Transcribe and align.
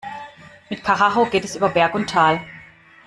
Mit 0.71 0.83
Karacho 0.83 1.27
geht 1.27 1.45
es 1.45 1.55
über 1.55 1.69
Berg 1.69 1.93
und 1.93 2.09
Tal. 2.09 2.41